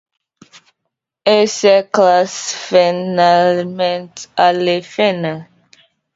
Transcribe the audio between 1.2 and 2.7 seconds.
Il se classe